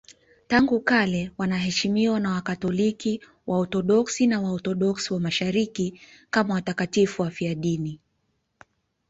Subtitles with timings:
[0.47, 7.99] Tangu kale wanaheshimiwa na Wakatoliki, Waorthodoksi na Waorthodoksi wa Mashariki kama watakatifu wafiadini.